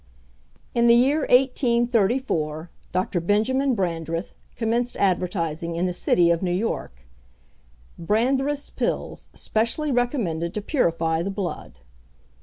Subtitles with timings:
[0.73, 3.19] In the year 1834, Dr.
[3.19, 7.05] Benjamin Brandreth commenced advertising in the city of New York,
[7.99, 11.81] "Brandreth's Pills specially recommended to purify the blood."